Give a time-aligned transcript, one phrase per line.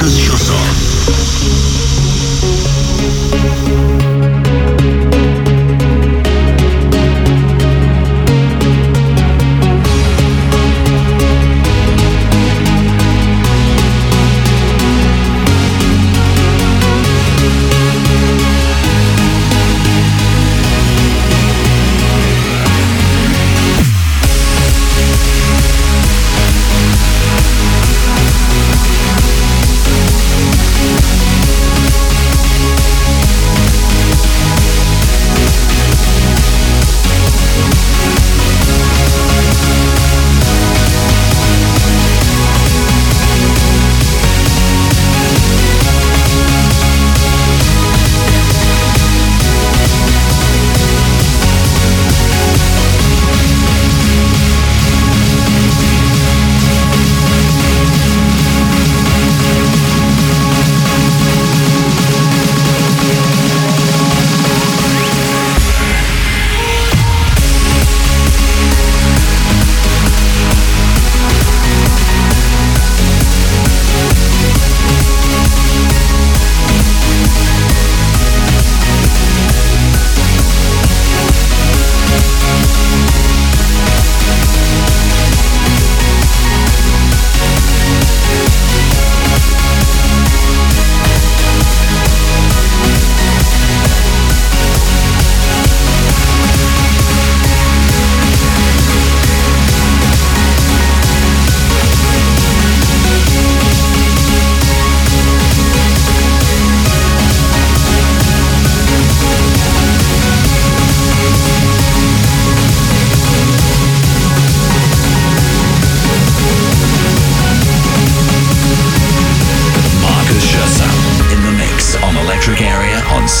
[0.00, 1.39] Because you're soft.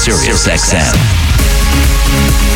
[0.00, 2.49] Sirius XM.